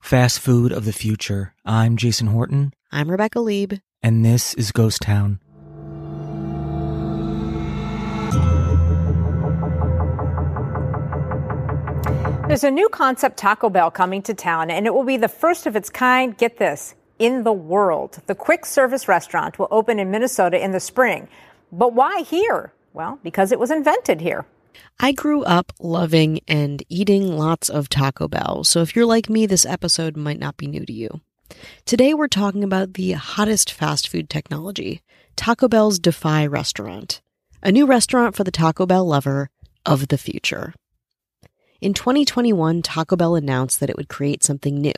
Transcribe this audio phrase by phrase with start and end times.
[0.00, 1.54] Fast food of the future.
[1.64, 3.74] I'm Jason Horton, I'm Rebecca Lieb.
[4.02, 5.40] and this is Ghost Town.
[12.48, 15.66] There's a new concept Taco Bell coming to town, and it will be the first
[15.66, 18.20] of its kind, get this, in the world.
[18.26, 21.28] The quick service restaurant will open in Minnesota in the spring.
[21.70, 22.72] But why here?
[22.94, 24.46] Well, because it was invented here.
[25.00, 29.46] I grew up loving and eating lots of Taco Bell, so if you're like me,
[29.46, 31.20] this episode might not be new to you.
[31.84, 35.02] Today we're talking about the hottest fast food technology,
[35.36, 37.20] Taco Bell's Defy restaurant,
[37.62, 39.50] a new restaurant for the Taco Bell lover
[39.86, 40.74] of the future.
[41.80, 44.92] In 2021, Taco Bell announced that it would create something new,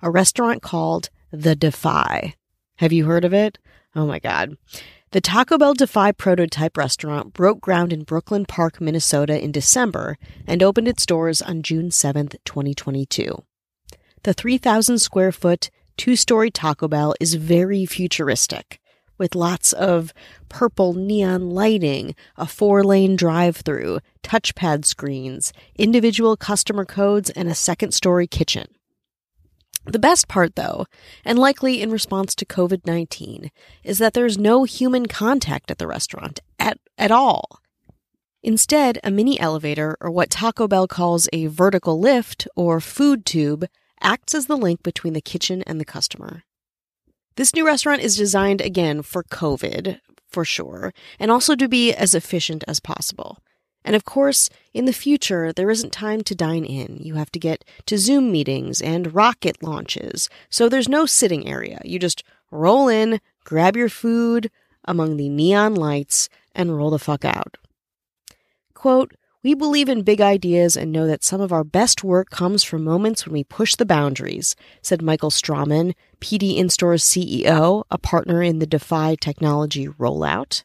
[0.00, 2.34] a restaurant called The Defy.
[2.76, 3.58] Have you heard of it?
[3.94, 4.56] Oh my God.
[5.12, 10.62] The Taco Bell Defy prototype restaurant broke ground in Brooklyn Park, Minnesota in December and
[10.62, 13.44] opened its doors on June 7th, 2022.
[14.22, 15.68] The 3,000 square foot,
[15.98, 18.80] two story Taco Bell is very futuristic,
[19.18, 20.14] with lots of
[20.48, 27.54] purple neon lighting, a four lane drive through, touchpad screens, individual customer codes, and a
[27.54, 28.64] second story kitchen.
[29.84, 30.86] The best part, though,
[31.24, 33.50] and likely in response to COVID 19,
[33.82, 37.60] is that there's no human contact at the restaurant at, at all.
[38.44, 43.66] Instead, a mini elevator, or what Taco Bell calls a vertical lift or food tube,
[44.00, 46.42] acts as the link between the kitchen and the customer.
[47.36, 52.14] This new restaurant is designed again for COVID, for sure, and also to be as
[52.14, 53.38] efficient as possible.
[53.84, 56.98] And of course, in the future, there isn't time to dine in.
[57.00, 60.28] You have to get to Zoom meetings and rocket launches.
[60.50, 61.80] So there's no sitting area.
[61.84, 64.50] You just roll in, grab your food
[64.84, 67.56] among the neon lights, and roll the fuck out.
[68.74, 72.62] Quote, we believe in big ideas and know that some of our best work comes
[72.62, 78.40] from moments when we push the boundaries, said Michael Strawman, PD InStore's CEO, a partner
[78.40, 80.62] in the Defy technology rollout.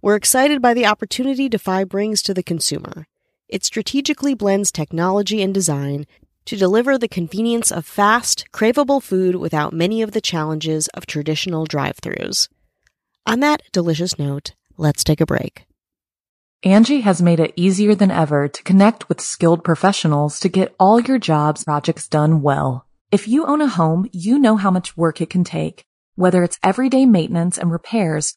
[0.00, 3.08] We're excited by the opportunity Defy brings to the consumer.
[3.48, 6.06] It strategically blends technology and design
[6.44, 11.64] to deliver the convenience of fast, craveable food without many of the challenges of traditional
[11.64, 12.48] drive throughs.
[13.26, 15.64] On that delicious note, let's take a break.
[16.64, 21.00] Angi has made it easier than ever to connect with skilled professionals to get all
[21.00, 22.86] your jobs projects done well.
[23.10, 25.84] If you own a home, you know how much work it can take,
[26.14, 28.36] whether it's everyday maintenance and repairs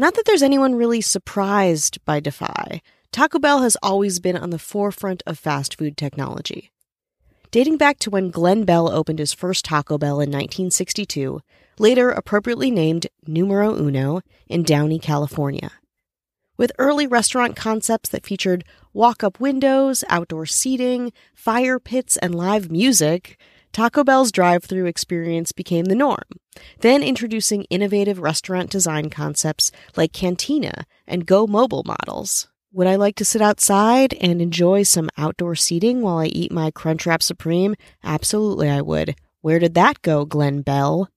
[0.00, 2.82] Not that there's anyone really surprised by Defy.
[3.10, 6.70] Taco Bell has always been on the forefront of fast food technology.
[7.50, 11.40] Dating back to when Glenn Bell opened his first Taco Bell in 1962,
[11.80, 15.72] later appropriately named Numero Uno in Downey, California.
[16.56, 18.62] With early restaurant concepts that featured
[18.92, 23.36] walk up windows, outdoor seating, fire pits, and live music,
[23.72, 26.24] Taco Bell's drive through experience became the norm,
[26.80, 32.48] then introducing innovative restaurant design concepts like Cantina and Go Mobile models.
[32.72, 36.70] Would I like to sit outside and enjoy some outdoor seating while I eat my
[36.70, 37.74] Crunchwrap Supreme?
[38.04, 39.14] Absolutely, I would.
[39.40, 41.08] Where did that go, Glenn Bell?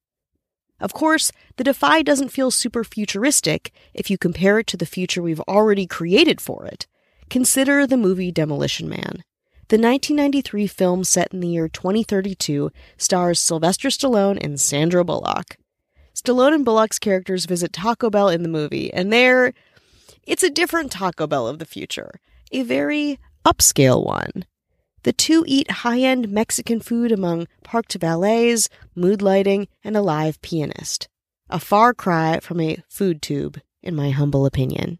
[0.80, 5.22] Of course, the Defy doesn't feel super futuristic if you compare it to the future
[5.22, 6.88] we've already created for it.
[7.30, 9.24] Consider the movie Demolition Man.
[9.72, 15.56] The 1993 film set in the year 2032 stars Sylvester Stallone and Sandra Bullock.
[16.14, 19.54] Stallone and Bullock's characters visit Taco Bell in the movie, and they're
[20.28, 22.20] it's a different Taco Bell of the future,
[22.52, 24.44] a very upscale one.
[25.04, 30.42] The two eat high end Mexican food among parked valets, mood lighting, and a live
[30.42, 31.08] pianist.
[31.50, 35.00] A far cry from a food tube, in my humble opinion.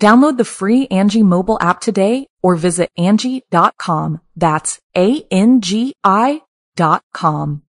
[0.00, 4.20] Download the free Angi mobile app today or visit Angi.com.
[4.36, 6.42] That's A-N-G-I
[6.76, 7.62] dot com.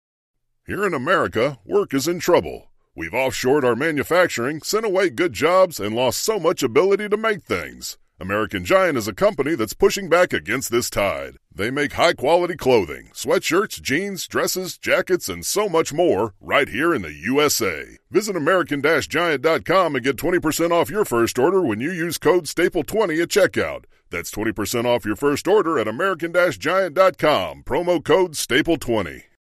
[0.66, 2.72] Here in America, work is in trouble.
[2.96, 7.44] We've offshored our manufacturing, sent away good jobs, and lost so much ability to make
[7.44, 7.98] things.
[8.20, 11.38] American Giant is a company that's pushing back against this tide.
[11.54, 16.94] They make high quality clothing, sweatshirts, jeans, dresses, jackets, and so much more right here
[16.94, 17.98] in the USA.
[18.12, 23.30] Visit American-Giant.com and get 20% off your first order when you use code STAPLE20 at
[23.30, 23.86] checkout.
[24.12, 29.33] That's 20% off your first order at American-Giant.com, promo code STAPLE20.